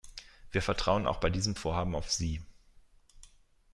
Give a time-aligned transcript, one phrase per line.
[0.49, 2.41] Wir vertrauen auch bei diesem Vorhaben auf Sie.